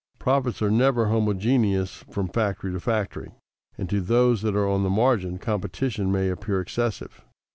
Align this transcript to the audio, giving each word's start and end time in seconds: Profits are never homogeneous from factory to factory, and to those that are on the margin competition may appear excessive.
Profits 0.17 0.63
are 0.63 0.71
never 0.71 1.09
homogeneous 1.09 2.03
from 2.09 2.27
factory 2.27 2.71
to 2.71 2.79
factory, 2.79 3.29
and 3.77 3.87
to 3.91 4.01
those 4.01 4.41
that 4.41 4.55
are 4.55 4.67
on 4.67 4.81
the 4.81 4.89
margin 4.89 5.37
competition 5.37 6.11
may 6.11 6.29
appear 6.29 6.59
excessive. 6.59 7.23